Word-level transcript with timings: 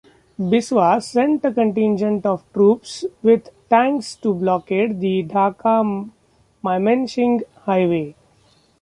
Biswas 0.39 1.03
sent 1.09 1.45
a 1.45 1.53
contingent 1.53 2.25
of 2.25 2.43
troops 2.53 3.05
with 3.21 3.51
tanks 3.69 4.15
to 4.15 4.33
blockade 4.33 4.99
the 4.99 5.23
Dhaka-Mymenshing 5.25 7.41
highway. 7.65 8.15